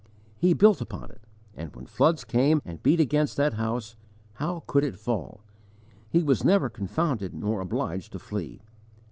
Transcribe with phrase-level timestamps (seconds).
[0.35, 3.95] He built upon it, and, when floods came and beat against that house,
[4.33, 5.41] how could it fall!
[6.09, 8.63] He was never confounded nor obliged to flee.